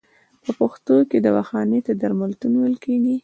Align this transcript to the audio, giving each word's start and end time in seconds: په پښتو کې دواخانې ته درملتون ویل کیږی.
په 0.43 0.51
پښتو 0.59 0.95
کې 1.09 1.17
دواخانې 1.25 1.79
ته 1.85 1.91
درملتون 2.01 2.53
ویل 2.55 2.75
کیږی. 2.83 3.15